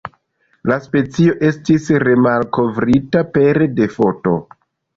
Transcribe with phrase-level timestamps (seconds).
[0.71, 4.39] La specio estis remalkovrita pere de foto.